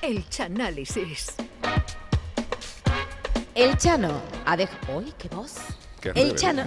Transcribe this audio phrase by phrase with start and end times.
[0.00, 1.34] El Chanálisis.
[3.54, 4.98] El Chano ha dejado...
[4.98, 5.56] ¡Uy, qué voz!
[6.00, 6.36] Qué El.
[6.36, 6.62] Chano...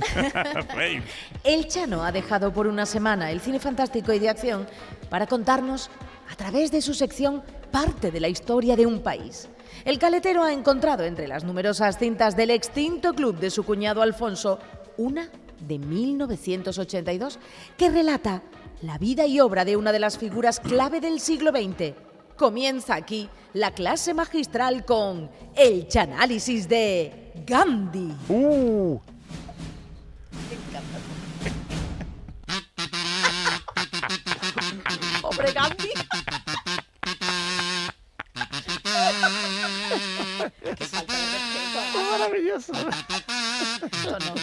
[1.44, 4.68] El Chano ha dejado por una semana el cine fantástico y de acción
[5.10, 5.90] para contarnos,
[6.30, 7.42] a través de su sección,
[7.72, 9.48] parte de la historia de un país.
[9.86, 14.60] El caletero ha encontrado entre las numerosas cintas del extinto club de su cuñado Alfonso
[14.98, 15.30] una
[15.66, 17.40] de 1982
[17.78, 18.44] que relata
[18.82, 22.11] la vida y obra de una de las figuras clave del siglo XX.
[22.42, 28.16] Comienza aquí la clase magistral con el chanálisis de Gandhi.
[28.30, 29.00] Uh,
[35.22, 35.92] Pobre Gandhi.
[40.80, 41.80] Qué falta de respeto.
[42.12, 42.74] maravilloso.
[43.84, 44.34] Esto no.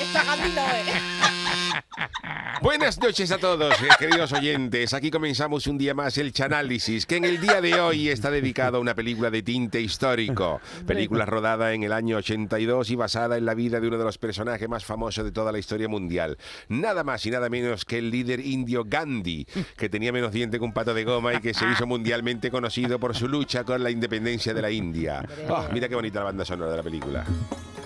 [0.00, 2.34] Esta Gandhi no es.
[2.60, 4.92] Buenas noches a todos, eh, queridos oyentes.
[4.92, 8.78] Aquí comenzamos un día más el Chanálisis, que en el día de hoy está dedicado
[8.78, 10.60] a una película de tinte histórico.
[10.84, 14.18] Película rodada en el año 82 y basada en la vida de uno de los
[14.18, 16.36] personajes más famosos de toda la historia mundial.
[16.68, 20.64] Nada más y nada menos que el líder indio Gandhi, que tenía menos diente que
[20.64, 23.90] un pato de goma y que se hizo mundialmente conocido por su lucha con la
[23.90, 25.24] independencia de la India.
[25.48, 27.24] Ah, mira qué bonita la banda sonora de la película.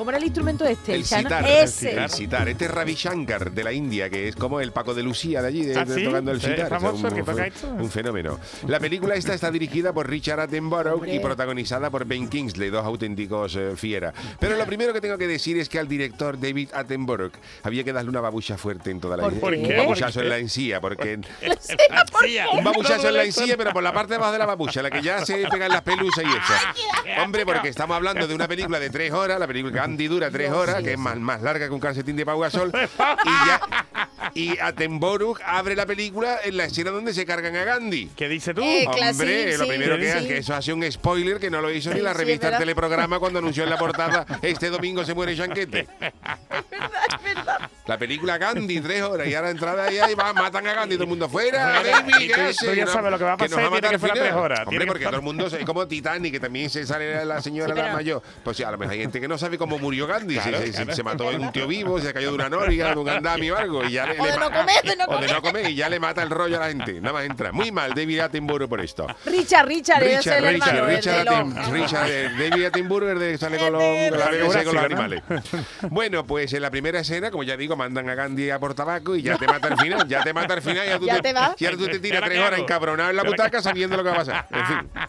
[0.02, 0.96] ¿Cómo era el instrumento este?
[0.96, 1.94] El sitar, Ese.
[1.94, 2.48] el sitar.
[2.48, 5.46] Este es Ravi Shankar de la India, que es como el Paco de Lucía de
[5.46, 6.04] allí, de, ¿Ah, de- sí?
[6.04, 6.68] tocando el ¿Es sitar.
[6.68, 7.68] famoso el que toca esto?
[7.68, 8.40] un fenómeno.
[8.66, 11.14] La película esta está dirigida por Richard Attenborough Hombre.
[11.14, 14.12] y protagonizada por Ben Kingsley, dos auténticos eh, fiera.
[14.40, 17.30] Pero lo primero que tengo que decir es que al director David Attenborough
[17.62, 19.76] había que darle una babucha fuerte en toda la ¿Por ¿Por Un qué?
[19.76, 21.20] babuchazo ¿Por en la encía, porque
[22.58, 24.90] un babuchazo en la encía, pero por la parte de abajo de la babucha, la
[24.90, 27.22] que ya se pegan las pelusas y eso.
[27.22, 30.50] Hombre, porque estamos hablando de una película de tres horas, la película Gandhi dura tres
[30.50, 32.72] horas, que es más, más larga que un calcetín de Pau Gasol,
[33.24, 33.60] y ya...
[34.34, 38.08] Y Attenborough abre la película en la escena donde se cargan a Gandhi.
[38.16, 38.62] ¿Qué dices tú?
[38.62, 40.18] Eh, Hombre, lo sí, primero que sí.
[40.18, 42.50] es que eso hace un spoiler que no lo hizo ni la revista es El
[42.52, 42.58] verdad.
[42.60, 45.86] Teleprograma cuando anunció en la portada este domingo se muere Chanquete.
[47.92, 51.04] La película Gandhi, tres horas, y ahora entrada ahí, ahí va, matan a Gandhi, todo
[51.04, 52.66] el mundo fuera, Bueno, baby, y ¿qué tú- hace?
[52.68, 54.32] tú ya No, sabes lo que va a pasar y tiene matar que fuera tres
[54.32, 57.74] horas, Hombre, porque todo el mundo, es como Titanic, que también se sale la señora
[57.74, 58.22] Sí, la mayor.
[58.42, 60.66] Pues sí, a lo mejor hay gente que no sabe cómo murió Gandhi, Claro, se,
[60.68, 60.94] se- claro.
[60.96, 63.58] se mató en un tío vivo, se cayó de una noria, de un andamio o
[63.58, 65.32] algo, y ya le, O le de no comer, de no o de comer.
[65.32, 66.94] no comer, y ya le mata el rollo a la gente.
[66.98, 67.52] Nada más entra.
[67.52, 69.06] Muy mal, David Attenborough por esto.
[69.26, 73.38] Richard, Richard, es Richard, el Richard, Richard, de Richard, eh, David Attenborough es de que
[73.38, 75.22] sale con los animales.
[75.90, 79.16] Bueno, pues en la primera escena, como ya digo, mandan a Gandhi a por tabaco
[79.16, 81.32] y ya te mata al final, ya te mata al final, ya tú Ya te
[81.32, 81.54] va.
[81.56, 84.14] tú te tiras ¿Ahora tres horas encabronado en la ¿Ahora butaca sabiendo lo que va
[84.14, 84.46] a pasar.
[84.50, 84.90] En fin.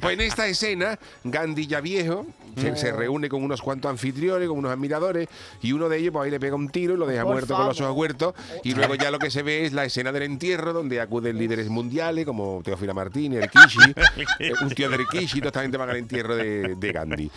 [0.00, 4.56] Pues en esta escena, Gandhi ya viejo, se, se reúne con unos cuantos anfitriones, con
[4.56, 5.28] unos admiradores,
[5.60, 7.54] y uno de ellos pues ahí le pega un tiro y lo deja Por muerto
[7.54, 8.34] con los ojos huertos,
[8.64, 11.68] y luego ya lo que se ve es la escena del entierro, donde acuden líderes
[11.68, 13.94] mundiales como Teófila Martínez, el Kishi,
[14.38, 17.30] eh, un tío del Kishi, toda esta gente van al entierro de, de Gandhi.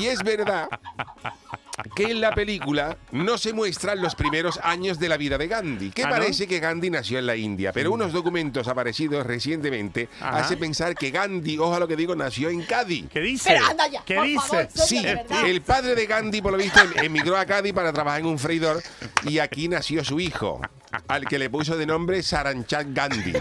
[0.00, 0.66] Y es verdad
[1.94, 5.90] que en la película no se muestran los primeros años de la vida de Gandhi,
[5.90, 6.10] que Ah, ¿no?
[6.16, 10.38] parece que Gandhi nació en la India, pero unos documentos aparecidos recientemente Ajá.
[10.38, 13.06] hace pensar que Gandhi, ojalá lo que digo, nació en Cádiz.
[13.12, 13.50] ¿Qué dice?
[13.52, 14.40] Pero anda ya, ¿Qué por dice?
[14.48, 15.02] favor, Sí,
[15.46, 18.38] el padre de Gandhi, por lo visto, em- emigró a Cádiz para trabajar en un
[18.38, 18.82] freidor
[19.24, 20.60] y aquí nació su hijo,
[21.06, 23.32] al que le puso de nombre Saranchad Gandhi.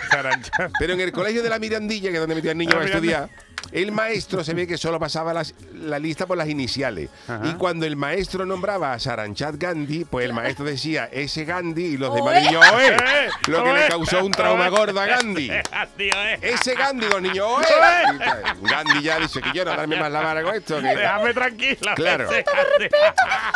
[0.80, 3.30] Pero en el colegio de la Mirandilla, que es donde metían niños a estudiar,
[3.72, 7.10] el maestro se ve que solo pasaba las- la lista por las iniciales.
[7.28, 7.42] Ajá.
[7.48, 11.98] Y cuando el maestro nombraba a Saranchad Gandhi, pues el maestro decía ese Gandhi y
[11.98, 12.16] los Oe.
[12.18, 12.98] demás niños, oe,
[13.48, 15.52] lo que le causó un trauma gordo a Gandhi.
[16.42, 17.64] Ese Gandhi, los niños, oe.
[18.64, 20.82] Y Gandhi ya dice que yo no darme más la vara con esto.
[20.82, 21.96] que- Déjame tranquila.
[21.96, 22.26] Claro.
[22.30, 22.90] Ese Gandhi.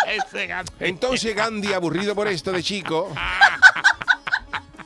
[0.08, 0.72] Ese Gandhi.
[0.80, 3.14] Entonces Gandhi, aburrido por esto de chico,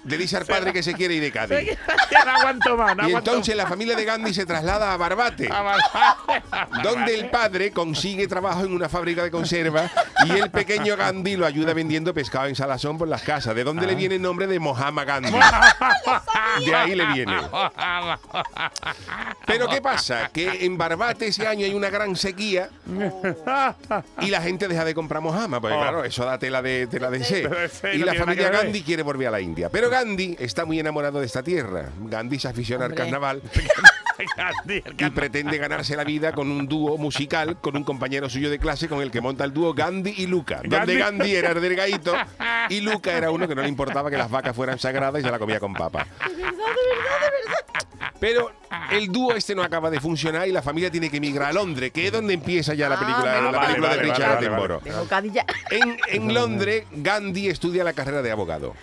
[0.06, 1.78] le dice al padre que se quiere ir de Cádiz.
[2.12, 2.96] Ya no aguanto más.
[2.96, 5.50] No Y aguanto entonces la familia de Gandhi se traslada a Barbate.
[6.84, 9.90] donde el padre consigue trabajo en una fábrica de conserva
[10.26, 13.86] y el pequeño Gandhi lo ayuda vendiendo pescado en salazón por las casas, de donde
[13.88, 15.32] le viene el nombre de Mohammed Gandhi.
[16.66, 17.36] De ahí le viene.
[19.46, 20.30] Pero ¿qué pasa?
[20.32, 22.70] Que en Barbate ese año hay una gran sequía
[24.22, 25.80] y la gente deja de comprar Mohammed, porque Oh.
[25.82, 27.24] claro, eso da tela de, tela de.
[27.24, 27.44] Sí,
[27.94, 28.50] Y la familia.
[28.50, 29.70] Gandhi quiere volver a la India.
[29.70, 31.90] Pero Gandhi está muy enamorado de esta tierra.
[32.02, 33.04] Gandhi se aficiona al Hombre.
[33.06, 33.42] carnaval
[34.38, 38.50] Gandhi, el y pretende ganarse la vida con un dúo musical con un compañero suyo
[38.50, 40.60] de clase con el que monta el dúo Gandhi y Luca.
[40.66, 41.34] Donde Gandhi.
[41.36, 42.14] Era el delgadito
[42.70, 45.32] y Luca era uno que no le importaba que las vacas fueran sagradas y se
[45.32, 46.06] la comía con papa.
[48.20, 48.52] Pero
[48.92, 51.92] el dúo este no acaba de funcionar y la familia tiene que emigrar a Londres,
[51.94, 54.36] que es donde empieza ya la Ah, película, vale, la vale, película vale, de Richard
[54.36, 54.84] vale, Attenborough.
[54.84, 55.78] De.
[55.78, 58.74] En, en Londres, Gandhi estudia la carrera de abogado.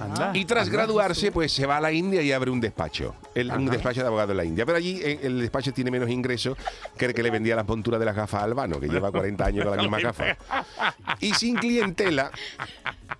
[0.00, 0.30] Anda.
[0.34, 3.14] Y tras graduarse, pues se va a la India y abre un despacho.
[3.34, 4.64] El- un despacho de abogado en la India.
[4.66, 6.56] Pero allí eh, el despacho tiene menos ingresos
[6.96, 9.44] que el que le vendía las monturas de las gafas a Albano, que lleva 40
[9.44, 10.36] años con la misma gafa.
[11.20, 12.30] Y sin clientela,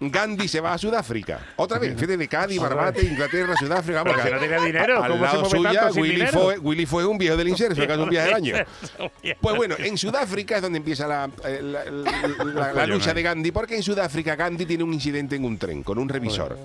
[0.01, 1.39] Gandhi se va a Sudáfrica.
[1.57, 4.03] Otra vez, fíjate, de Cádiz, Barbate, Inglaterra, Sudáfrica.
[4.03, 6.41] Vamos, Pero que no tenía dinero, al ¿cómo se lado suya, tanto Willy dinero?
[6.41, 8.55] fue, Willy fue un viejo del inserso, hace un viaje al año.
[9.41, 13.23] Pues bueno, en Sudáfrica es donde empieza la, eh, la- la- la- la lucha de
[13.23, 16.57] Gandhi, porque en Sudáfrica Gandhi tiene un incidente en un tren con un revisor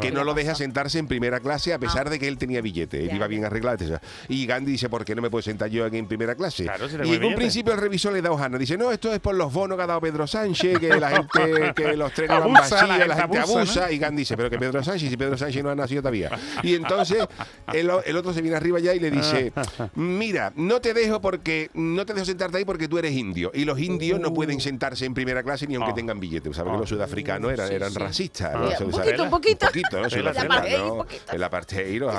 [0.00, 3.04] que no lo deja sentarse en primera clase a pesar de que él tenía billete,
[3.04, 3.72] él iba bien arreglado.
[4.28, 6.64] Y Gandhi dice, ¿por qué no me puedo sentar yo aquí en primera clase?
[6.64, 7.36] Claro, si tengo y en un billete.
[7.36, 9.86] principio el revisor le da hojana, dice, no, esto es por los bonos que ha
[9.86, 13.38] dado Pedro Sánchez, que la gente, que los trenes van Abusa, vacíos, la la gente
[13.38, 13.92] abusa, abusa, ¿no?
[13.92, 16.30] y Gandhi dice, pero que Pedro Sánchez, si Pedro Sánchez no ha nacido todavía.
[16.62, 17.26] Y entonces
[17.72, 19.52] el, otro se viene arriba ya y le dice,
[19.94, 23.50] mira, no te dejo porque no te dejo sentarte ahí porque tú eres indio.
[23.54, 25.94] Y los indios no pueden sentarse en primera clase ni aunque Ah.
[25.94, 26.52] tengan billete.
[26.52, 26.80] ¿Sabes que Ah.
[26.80, 28.52] los sudafricanos eran, eran racistas?
[28.54, 28.66] ¿no?
[28.68, 28.76] Ah.
[28.90, 29.66] Poquito, un poquito.
[29.82, 30.30] Poquito, ¿no?
[30.40, 31.06] Apartheid, ¿no?
[31.32, 32.14] El apartheid, los,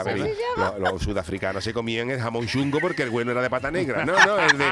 [0.57, 4.05] los- los sudafricanos se comían el jamón chungo porque el bueno era de pata negra.
[4.05, 4.65] No, no, el, de,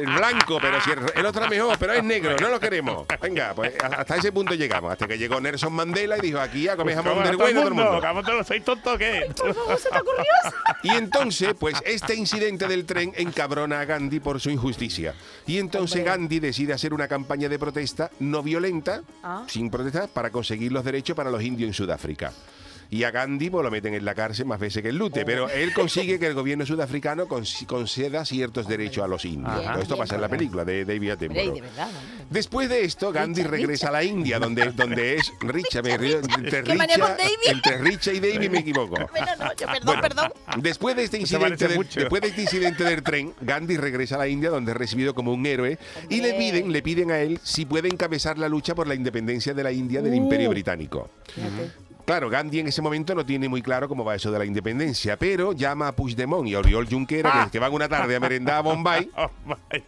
[0.00, 3.06] el blanco, pero si el, el otro era mejor, pero es negro, no lo queremos.
[3.20, 4.92] Venga, pues hasta ese punto llegamos.
[4.92, 7.54] Hasta que llegó Nelson Mandela y dijo, aquí a comer jamón ¿Cómo del todo el
[7.54, 7.92] bueno todo el mundo?
[7.92, 8.08] mundo.
[8.08, 9.26] ¿Cómo todo- ¿Sois tonto o qué?
[9.36, 10.54] Por favor, ¿se te ocurrió eso?
[10.84, 15.14] Y entonces, pues este incidente del tren encabrona a Gandhi por su injusticia.
[15.46, 16.10] Y entonces Hombre.
[16.12, 19.44] Gandhi decide hacer una campaña de protesta no violenta, Ah.
[19.48, 22.27] sin protestar, para conseguir los derechos para los indios en Sudáfrica.
[22.90, 25.50] Y a Gandhi pues, lo meten en la cárcel más veces que el lute, pero
[25.50, 29.60] él consigue que el gobierno sudafricano conceda ciertos derechos a los indios.
[29.60, 29.72] Ajá.
[29.72, 31.62] Todo esto pasa en la película de David Attenborough.
[32.30, 35.82] Después de esto, Gandhi regresa a la India, donde, donde es Richa.
[35.82, 38.96] me río, entre, ¿Qué manía con Richa, entre Richa y David me equivoco.
[39.84, 40.32] Bueno.
[40.58, 44.28] Después de este incidente del, después de este incidente del tren, Gandhi regresa a la
[44.28, 45.78] India donde es recibido como un héroe
[46.08, 49.54] y le piden, le piden a él si puede encabezar la lucha por la independencia
[49.54, 50.16] de la India del Uh.
[50.16, 51.10] Imperio Británico.
[52.08, 55.18] Claro, Gandhi en ese momento no tiene muy claro cómo va eso de la independencia,
[55.18, 57.48] pero llama a Puigdemont y a Oriol Junquera, Ah.
[57.52, 59.30] que, van una tarde a merendar a Bombay Oh,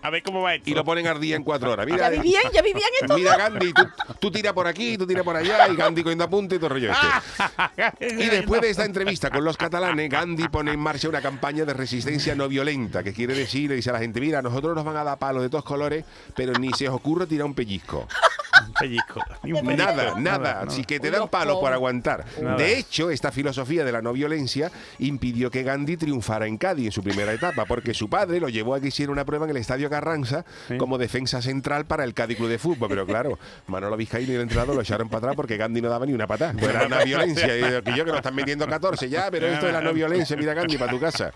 [0.03, 0.69] a ver cómo va esto.
[0.69, 1.87] y lo ponen al día en cuatro horas.
[1.87, 3.15] Ya Mira, vivían, ya vivían esto.
[3.17, 3.83] mira Gandhi, tú,
[4.21, 6.73] tú tira por aquí, tú tira por allá, y Gandhi cogiendo apunte y todo el
[6.75, 8.15] rollo este.
[8.23, 11.73] Y después de esta entrevista con los catalanes, Gandhi pone en marcha una campaña de
[11.73, 14.99] resistencia no violenta, que quiere decir, le dice a la gente, mira, nosotros nos van
[14.99, 16.05] a dar palos de todos colores,
[16.37, 18.07] pero ni se os ocurre tirar un pellizco.
[18.67, 19.21] Un pellizco.
[19.43, 19.87] Ni un pellizco.
[19.87, 20.61] Nada, nada.
[20.69, 22.10] Así que te dan palos por aguantar.
[22.41, 22.57] Nada.
[22.57, 26.93] De hecho, esta filosofía de la no violencia impidió que Gandhi triunfara en Cádiz en
[26.93, 29.57] su primera etapa, porque su padre lo llevó a que hiciera una prueba en el
[29.57, 30.77] Estadio Carranza Sí.
[30.79, 32.89] como defensa central para el Cádiz Club de Fútbol.
[32.89, 36.07] Pero claro, Manolo Vizcaíno y el entrenador lo echaron para atrás porque Gandhi no daba
[36.07, 36.53] ni una patada.
[36.53, 37.57] Pues era una violencia.
[37.57, 39.93] Y yo, que yo que nos están metiendo 14 ya, pero esto es la no
[39.93, 40.37] violencia.
[40.37, 41.33] Mira, Gandhi, para tu casa.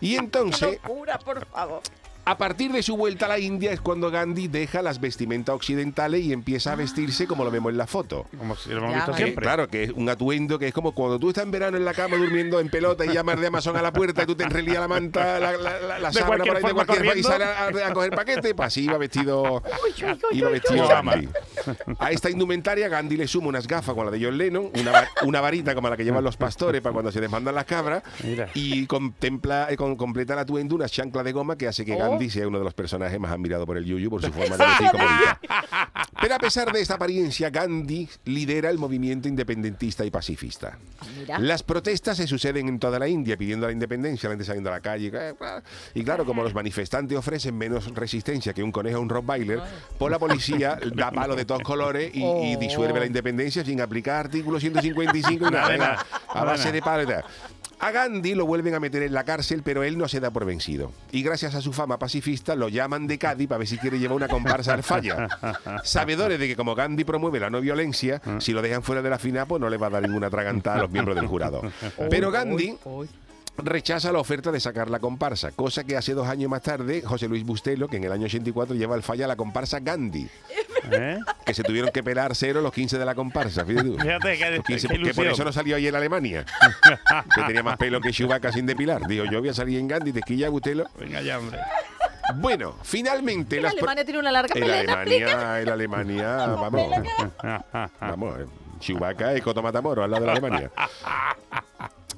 [0.00, 1.80] Y entonces, Locura, por favor.
[2.26, 6.22] A partir de su vuelta a la India es cuando Gandhi deja las vestimentas occidentales
[6.24, 8.26] y empieza a vestirse como lo vemos en la foto.
[8.38, 9.22] Como si lo hemos Ya, visto vale.
[9.22, 9.42] Que, siempre.
[9.42, 11.92] claro, que es un atuendo que es como cuando tú estás en verano en la
[11.94, 14.80] cama durmiendo en pelota y llamas de Amazon a la puerta y tú te enrelías
[14.80, 17.28] la manta, la, la, la, la De sábana por cualquier ahí de cualquier y corriendo.
[17.28, 19.62] sale a, a coger paquete, pues así iba vestido,
[20.32, 20.88] iba vestido.
[20.88, 21.28] Gandhi.
[21.98, 25.08] A esta indumentaria Gandhi le suma unas gafas como la de John Lennon, una, va-
[25.24, 28.48] una varita como la que llevan los pastores para cuando se desmandan las cabras Mira.
[28.54, 31.98] y contempla, eh, con, completa el atuendo una chancla de goma que hace que Oh.
[32.14, 34.64] Gandhi sea uno de los personajes más admirados por el Yuyu por su forma de
[34.64, 34.90] vestir.
[36.20, 40.78] Pero a pesar de esta apariencia, Gandhi lidera el movimiento independentista y pacifista.
[41.00, 41.38] Ah, Mira.
[41.38, 44.74] Las protestas se suceden en toda la India pidiendo la independencia, la gente saliendo a
[44.74, 45.08] la calle.
[45.12, 45.60] eh, eh,
[45.94, 49.60] Y claro, como los manifestantes ofrecen menos resistencia que un conejo a un rottweiler,
[49.98, 52.58] pues la policía da palo de todos colores y, y Oh.
[52.58, 57.24] disuelve la independencia sin aplicar artículo 155 y nada, a base de palo y tal.
[57.84, 60.46] A Gandhi lo vuelven a meter en la cárcel, pero él no se da por
[60.46, 60.90] vencido.
[61.12, 64.16] Y gracias a su fama pacifista, lo llaman de Cádiz para ver si quiere llevar
[64.16, 65.28] una comparsa al falla.
[65.84, 69.18] Sabedores de que como Gandhi promueve la no violencia, si lo dejan fuera de la
[69.18, 71.60] final, pues no le va a dar ninguna tragantada a los miembros del jurado.
[72.08, 72.74] Pero Gandhi
[73.58, 77.28] rechaza la oferta de sacar la comparsa, cosa que hace dos años más tarde José
[77.28, 80.26] Luis Bustelo, que en el año 84 lleva al falla la comparsa Gandhi,
[80.90, 81.18] ¿Eh?
[81.44, 83.98] que se tuvieron que pelar cero los 15 de la comparsa, fíjate tú.
[83.98, 86.44] Fíjate que, Los 15, qué que por eso no salió ahí en Alemania,
[87.34, 89.06] que tenía más pelo que Chewbacca sin depilar.
[89.06, 90.86] Digo, yo voy a salir en Gandhi, te quilla Bustelo.
[90.98, 91.58] Venga ya, hombre.
[92.36, 95.26] Bueno, finalmente En pro- Alemania tiene una larga En melena, explica.
[95.56, 96.90] Alemania, en Alemania, vamos,
[98.00, 98.46] vamos, eh,
[98.80, 100.70] Chewbacca y Coto Matamoros al lado de la Alemania.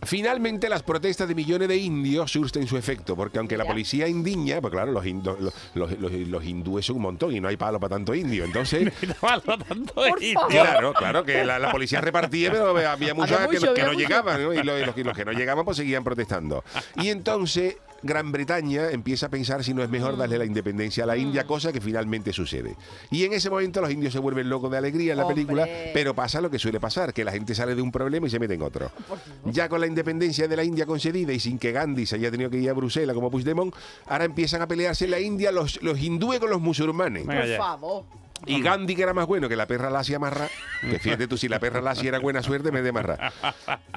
[0.06, 4.60] Finalmente, las protestas de millones de indios surten su efecto, porque aunque la policía indigna,
[4.60, 5.38] pues claro, los, los,
[5.74, 8.44] los- los- los hindúes son un montón y no hay palo para tanto indio.
[8.44, 10.18] Entonces, Malo tanto favor.
[10.48, 13.84] claro, claro que la, la policía repartía, pero había muchos Había que, mucho, que había
[13.84, 14.08] no mucho.
[14.08, 14.52] llegaban, ¿no?
[14.54, 16.64] y los, los que- los que no llegaban, pues seguían protestando.
[16.96, 21.06] Y entonces Gran Bretaña empieza a pensar si no es mejor darle la independencia a
[21.06, 22.76] la India, cosa que finalmente sucede.
[23.10, 25.34] Y en ese momento los indios se vuelven locos de alegría en la Hombre.
[25.34, 28.30] película, pero pasa lo que suele pasar, que la gente sale de un problema y
[28.30, 28.90] se mete en otro.
[29.46, 32.50] Ya con la independencia de la India concedida y sin que Gandhi se haya tenido
[32.50, 33.74] que ir a Bruselas como Puigdemont,
[34.06, 37.24] ahora empiezan a pelearse en la India los, los hindúes con los musulmanes.
[37.24, 38.04] Por favor.
[38.44, 40.48] Y Gandhi, que era más bueno que la perra lasia amarra,
[40.82, 43.32] que fíjate tú, si la perra lasia era buena suerte, me de amarrar.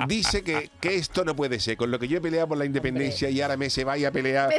[0.07, 1.75] Dice que, que esto no puede ser.
[1.77, 4.11] Con lo que yo he peleado por la independencia y ahora me se vaya a
[4.11, 4.49] pelear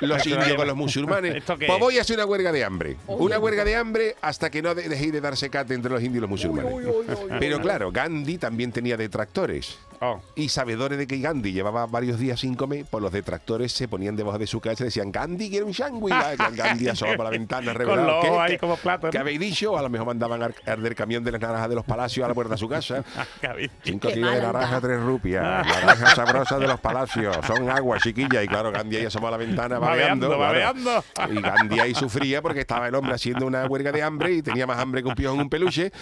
[0.00, 1.34] los indios con los musulmanes.
[1.38, 1.80] ¿esto qué Pues es?
[1.80, 2.96] voy a hacer una huelga de hambre.
[3.06, 3.24] Oye.
[3.24, 6.18] Una huelga de hambre hasta que no de- dejéis de darse cate entre los indios
[6.18, 6.72] y los musulmanes.
[6.72, 7.30] Uy, uy, uy, uy.
[7.40, 9.78] Pero claro, Gandhi también tenía detractores.
[10.04, 10.20] Oh.
[10.34, 14.16] Y sabedores de que Gandhi llevaba varios días sin comer, pues los detractores se ponían
[14.16, 16.14] debajo de su casa y decían, Gandhi quiere un sándwich.
[16.54, 18.20] Gandhi asoma por la ventana revelado.
[18.20, 19.10] ¿Qué- ahí como platos.
[19.10, 19.22] ¿Qué ¿no?
[19.22, 19.78] habéis dicho?
[19.78, 22.34] A lo mejor mandaban a arder camión de las naranjas de los palacios a la
[22.34, 23.02] puerta de su casa.
[23.40, 23.80] ¿Qué habéis dicho?
[23.84, 25.42] Cinco kilos de naranja, tres rupias.
[25.66, 27.36] Naranja sabrosa de los palacios.
[27.46, 28.42] Son agua, chiquilla.
[28.42, 30.36] Y claro, Gandhi ahí asomó a la ventana babeando.
[30.38, 31.32] Babeando, claro.
[31.32, 34.66] Y Gandhi ahí sufría porque estaba el hombre haciendo una huelga de hambre y tenía
[34.66, 35.92] más hambre que un piojo en un peluche.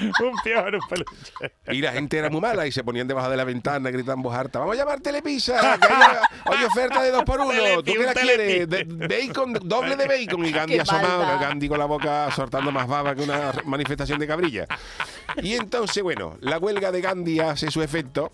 [0.20, 1.54] un un peluche.
[1.68, 4.22] Y la gente era muy mala y se ponían debajo de la ventana, gritan en
[4.22, 7.92] voz harta, vamos a llamar Telepizza, que hay, hay oferta de dos por uno, ¿tú
[7.92, 8.68] qué la quieres?
[8.68, 10.44] De- bacon, doble de bacon.
[10.44, 11.38] Y Gandhi asomado.
[11.38, 14.66] Gandhi con la boca soltando más baba que una manifestación de cabrilla.
[15.42, 18.30] Y entonces, bueno, la huelga de Gandhi hace su efecto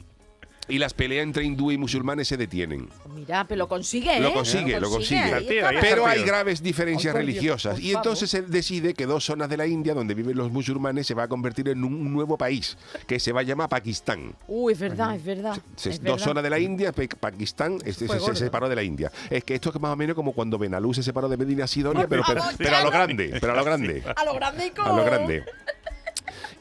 [0.68, 2.88] y las peleas entre hindú y musulmanes se detienen.
[3.14, 4.20] Mira, pero lo consigue, ¿eh?
[4.20, 5.20] Lo consigue, lo consigue.
[5.20, 5.70] ahí está.
[5.80, 9.48] Pero hay graves diferencias Ay, Dios, religiosas por y entonces él decide que dos zonas
[9.48, 12.76] de la India donde viven los musulmanes se va a convertir en un nuevo país
[13.06, 14.34] que se va a llamar Pakistán.
[14.46, 15.58] Uy, es verdad, es verdad.
[15.76, 16.24] Se- es dos verdad.
[16.24, 19.10] zonas de la India, Pakistán este, Fue se, se separó de la India.
[19.30, 22.06] Es que esto es más o menos como cuando Benalú se separó de Medina Sidonia,
[22.08, 24.02] pero, pero, pero a lo grande, pero a lo grande.
[24.16, 24.86] A lo grande y con...
[24.86, 25.44] A lo grande.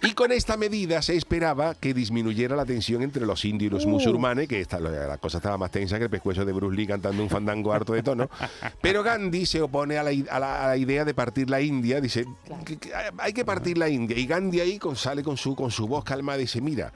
[0.04, 3.86] Y con esta medida se esperaba que disminuyera la tensión entre los indios y los
[3.86, 3.90] Uh.
[3.90, 7.22] musulmanes, que esta- la cosa estaba más tensa que el pescuezo de Bruce Lee cantando
[7.22, 8.28] un fandango harto de tono.
[8.82, 12.02] Pero Gandhi se opone a la, a la- a la idea de partir la India,
[12.02, 12.64] dice, Claro.
[12.66, 14.18] que- que hay que partir la India.
[14.18, 16.92] Y Gandhi ahí con, sale con su, con su voz calmada y dice, mira,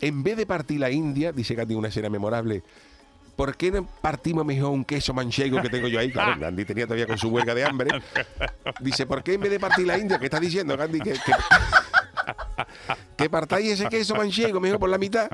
[0.00, 2.62] en vez de partir la India, dice Gandhi una escena memorable,
[3.36, 6.12] ¿por qué no partimos mejor un queso manchego que tengo yo ahí?
[6.12, 7.88] Claro, Gandhi tenía todavía con su huelga de hambre.
[8.80, 10.18] Dice, ¿por qué en vez de partir la India?
[10.18, 10.98] ¿Qué está diciendo Gandhi?
[11.00, 11.32] Que, que,
[13.16, 15.28] que partáis ese queso manchego mejor por la mitad.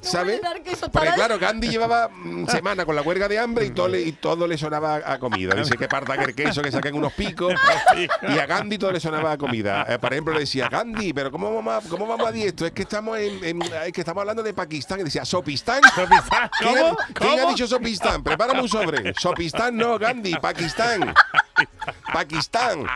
[0.00, 0.40] ¿Sabes?
[0.92, 4.12] Porque claro, Gandhi llevaba mm, semana con la huelga de hambre y todo le, y
[4.12, 5.54] todo le sonaba a comida.
[5.54, 7.54] Dice que parta el queso, que saquen unos picos.
[7.96, 9.86] Y a Gandhi todo le sonaba a comida.
[9.88, 12.66] Eh, por ejemplo, le decía, Gandhi, pero ¿cómo vamos a, cómo vamos a decir esto?
[12.66, 15.00] Es que estamos en, en- es que estamos hablando de Pakistán.
[15.00, 15.80] Y decía, ¿Sopistán?
[15.94, 16.86] Sopistán, ¿Quién, ¿cómo?
[17.00, 17.48] ha, quién ha ¿Cómo?
[17.50, 18.22] dicho Sopistán?
[18.22, 19.14] Prepárame un sobre.
[19.14, 21.14] Sopistán no, Gandhi, Pakistán.
[22.14, 22.86] Pakistán.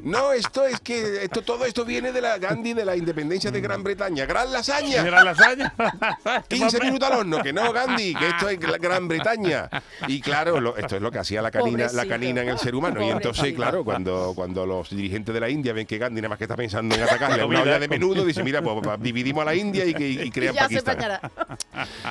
[0.00, 3.60] No, esto es que esto, todo esto viene de la Gandhi de la independencia de
[3.62, 4.26] Gran Bretaña.
[4.26, 5.02] Gran lasaña.
[5.02, 5.72] Mira lasaña.
[6.48, 9.68] 15 minutos al horno, que no, Gandhi, que esto es Gran Bretaña.
[10.06, 12.74] Y claro, lo- esto es lo que hacía la canina, la canina en el ser
[12.74, 13.02] humano.
[13.02, 16.38] Y entonces, claro, cuando, cuando los dirigentes de la India ven que Gandhi nada más
[16.38, 19.42] que está pensando en atacarle a una olla de menudo, dice, mira, pues pues, dividimos
[19.42, 20.96] a la India y, que, y Y crean Pakistán.
[20.96, 21.20] pañará.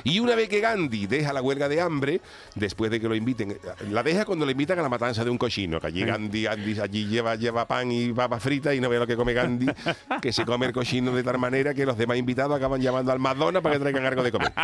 [0.03, 2.21] Y una vez que Gandhi deja la huelga de hambre,
[2.55, 3.57] después de que lo inviten,
[3.91, 6.79] la deja cuando le invitan a la matanza de un cochino, que allí Gandhi, Gandhi
[6.79, 9.67] allí lleva, lleva pan y papa frita y no ve lo que come Gandhi,
[10.21, 13.19] que se come el cochino de tal manera que los demás invitados acaban llamando al
[13.19, 14.53] Madonna para que traigan algo de comer.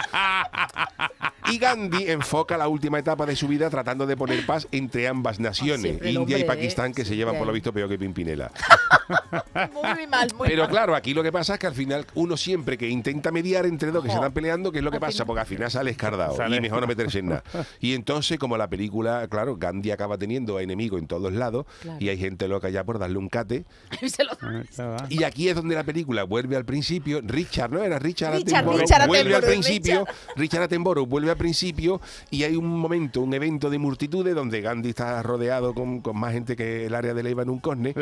[1.52, 5.38] Y Gandhi enfoca la última etapa de su vida tratando de poner paz entre ambas
[5.40, 8.52] naciones, India y Pakistán, que se llevan por lo visto peor que Pimpinela.
[9.74, 10.72] Muy mal, muy Pero mal.
[10.72, 13.92] claro, aquí lo que pasa es que al final uno siempre que intenta mediar entre
[13.92, 15.12] dos que se están peleando, ¿qué es lo que Al pasa?
[15.14, 16.58] final- Porque al final sale escardado Sale.
[16.58, 17.44] y mejor no meterse en nada.
[17.80, 21.98] Y entonces, como la película, claro, Gandhi acaba teniendo a enemigo en todos lados Claro.
[22.00, 23.66] y hay gente loca ya por darle un cate.
[24.08, 24.32] Se lo-
[25.10, 27.22] Y aquí es donde la película vuelve al principio.
[27.24, 27.82] Richard, ¿no?
[27.84, 30.06] Era Richard, Richard, Attenborough, Richard vuelve al principio.
[30.36, 34.90] Richard Attenborough vuelve al principio y hay un momento, un evento de multitudes donde Gandhi
[34.90, 37.94] está rodeado con, con más gente que el área de Leiva en un cosne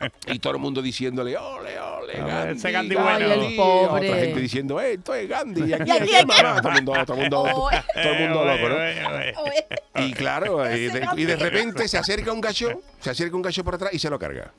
[0.26, 3.10] y todo el mundo diciéndole, ole, ole, Gandhi, ese Gandhi bueno.
[3.10, 4.08] Ay, el pobre.
[4.10, 5.70] Otra gente diciendo, eh, esto es Gandhi.
[5.70, 6.60] Y aquí, aquí mamar.
[6.62, 7.82] Todo el mundo, todo el mundo, Oh, eh.
[7.94, 10.04] todo el mundo loco, ¿no?
[10.04, 11.34] Y claro, y de, y de Gandhi.
[11.34, 14.52] repente se acerca un gallo, se acerca un gallo por atrás y se lo carga.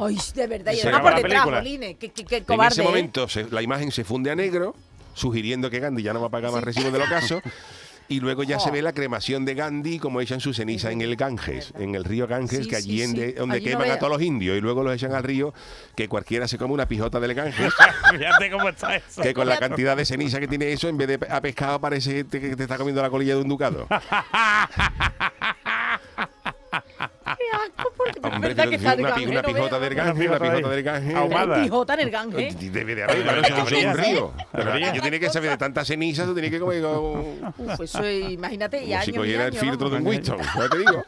[0.00, 0.72] Ay, de verdad.
[0.72, 1.56] Y además por la detrás, película.
[1.58, 1.96] Moline.
[1.96, 2.74] Qué, qué- qué En cobarde.
[2.74, 2.84] ese ¿eh?
[2.84, 4.74] momento se- la imagen se funde a negro,
[5.14, 7.40] sugiriendo que Gandhi ya no va a pagar más recibos del ocaso.
[8.08, 8.72] Y luego ya se Oh.
[8.72, 12.26] ve la cremación de Gandhi como echan su ceniza en el Ganges, en el río
[12.26, 13.32] Ganges, Sí, que allí sí, en de- sí.
[13.34, 15.54] donde Allí no queman a todos los indios y luego los echan al río,
[15.96, 17.72] que cualquiera se come una pijota del Ganges.
[18.10, 19.22] Fíjate cómo está eso.
[19.22, 22.24] Que con la cantidad de ceniza que tiene eso, en vez de a pescado parece
[22.26, 23.86] que te está comiendo la colilla de un ducado.
[27.24, 31.14] Qué asco, porque te Hombre, pero que una, pijota del Gange, una pijota del Gange.
[31.14, 31.62] Ahumada.
[31.62, 32.54] Pijota en el Gange.
[32.70, 34.32] Debe de haber, claro, es un río.
[34.94, 38.30] Yo tiene que saber de tanta ceniza, tú tienes que comer como, Uf, eso es,
[38.32, 40.06] imagínate, y como si años y cogiera el filtro de un.
[40.06, 41.04] Winston, ¿no te digo?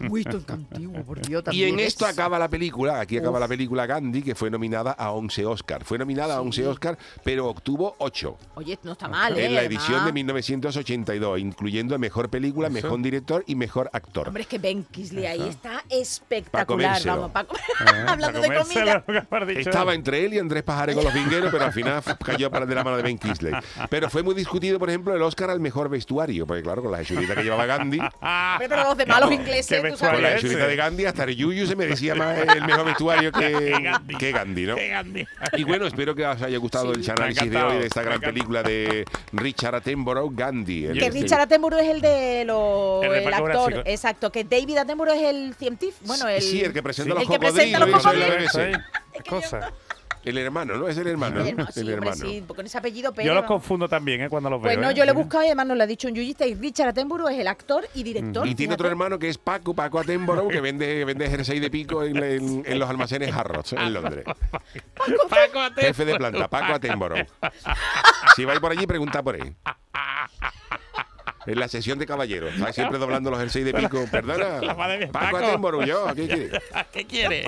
[0.10, 1.88] Winston, antiguo, por Dios, Y en es.
[1.88, 5.84] esto acaba la película, aquí acaba la película Gandhi, que fue nominada a 11 Oscar.
[5.84, 9.46] Fue nominada a 11 Oscar, pero obtuvo 8 Oye, no está mal, ¿eh?
[9.46, 9.84] en la Además.
[9.84, 14.28] edición de 1982, incluyendo Mejor Película, Mejor Director y Mejor Actor.
[14.28, 16.55] Hombre, es que Ben Kingsley ahí está espectacular.
[16.64, 17.16] Comérselo.
[17.16, 19.60] Vamos, pa' comer- Ah, hablando de para comérselo, comida.
[19.60, 22.74] Estaba entre él y Andrés Pajares con los vingueros, pero al final cayó para de
[22.74, 23.52] la mano de Ben Kingsley.
[23.90, 27.02] Pero fue muy discutido, por ejemplo, el Oscar al mejor vestuario, porque claro, con la
[27.02, 27.98] hechurita que llevaba Gandhi,
[28.58, 32.14] Pero los demás, los ingleses, con la hechurita de Gandhi, hasta el Yuyu se merecía
[32.14, 34.14] más el mejor vestuario que, Gandhi.
[34.16, 34.76] que Gandhi, ¿no?
[35.56, 37.00] Y bueno, espero que os haya gustado Sí.
[37.00, 40.86] el Me análisis de hoy de esta me gran película de Richard Attenborough, Gandhi.
[40.86, 44.30] el Que Richard Attenborough es el de lo, El de el actor, exacto.
[44.30, 47.38] Que David Attenborough es el científico, bueno, el, Sí, el que presenta el los que
[47.38, 48.52] presenta los cocodrilos.
[49.28, 49.72] Cosa.
[50.24, 50.88] El hermano, ¿no?
[50.88, 51.36] Es el hermano.
[51.38, 51.48] El ¿no?
[51.50, 52.30] hermano, sí, El hombre, hermano.
[52.32, 54.28] sí, con ese apellido, pero Yo los confundo también, ¿eh?
[54.28, 54.72] Cuando los veo.
[54.72, 54.94] Pues no, ¿eh?
[54.94, 57.28] yo lo he buscado y además nos lo ha dicho un yuyista y Richard Attenborough
[57.30, 58.44] es el actor y director.
[58.44, 62.02] Y tiene otro hermano que es Paco, Paco Attenborough, que vende, vende jersey de pico
[62.02, 64.24] en, en- en los almacenes Harrods, en Londres.
[65.30, 65.80] Paco, Atento.
[65.82, 67.24] Jefe de planta, Paco Attenborough.
[68.34, 69.54] Si vais por allí, pregunta por él.
[71.46, 72.54] En la sesión de caballeros.
[72.54, 74.04] Está siempre doblando los jerseys de pico.
[74.10, 74.60] Perdona.
[74.60, 75.46] La madre mía, Paco, Paco.
[75.46, 76.06] Attenborough, yo.
[76.14, 76.50] ¿Qué quiere?
[76.92, 77.46] ¿Qué quiere?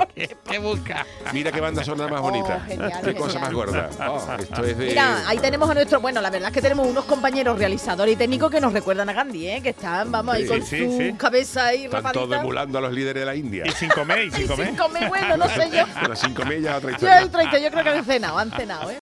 [0.48, 1.04] ¿Qué busca?
[1.32, 2.62] Mira qué banda sonora más bonita.
[2.64, 3.40] Oh, genial, qué cosa genial.
[3.40, 3.90] más gorda.
[4.08, 4.86] Oh, esto es de.
[4.86, 8.16] Mira, ahí tenemos a nuestro, bueno, la verdad es que tenemos unos compañeros realizadores y
[8.16, 9.60] técnicos que nos recuerdan a Gandhi, ¿eh?
[9.62, 11.14] que están, vamos, ahí Sí, con sí, su sí.
[11.18, 12.36] cabeza ahí Están todos rapadita.
[12.40, 13.64] emulando a los líderes de la India.
[13.66, 14.66] Y sin comer, y sin Y comer.
[14.68, 15.84] sin comer, bueno, no sé yo.
[16.00, 17.18] Bueno, sin comer ya otra Yo, historia.
[17.18, 18.96] el 30, yo creo que han cenado, han cenado, ¿eh?